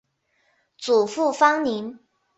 [0.79, 1.99] 祖父方宁。